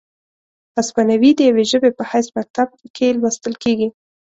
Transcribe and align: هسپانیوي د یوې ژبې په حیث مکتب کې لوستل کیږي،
هسپانیوي 0.77 1.31
د 1.35 1.39
یوې 1.49 1.63
ژبې 1.71 1.89
په 1.97 2.03
حیث 2.11 2.27
مکتب 2.37 2.67
کې 2.95 3.07
لوستل 3.21 3.53
کیږي، 3.63 3.87